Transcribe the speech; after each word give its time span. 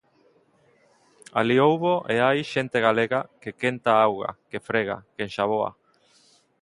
Alí 1.39 1.57
houbo 1.65 1.93
e 2.13 2.15
hai 2.25 2.39
xente 2.53 2.77
galega 2.87 3.19
que 3.41 3.51
quenta 3.61 3.91
auga, 4.05 4.31
que 4.49 4.59
frega, 4.67 4.97
que 5.13 5.21
enxaboa. 5.27 5.69